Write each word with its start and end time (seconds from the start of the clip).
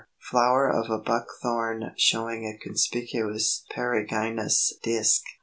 Flower 0.31 0.67
of 0.67 0.89
a 0.89 0.97
Buckthorn 0.97 1.91
showing 1.95 2.43
a 2.47 2.57
conspicuous 2.57 3.65
perigynous 3.71 4.73
disk. 4.81 5.21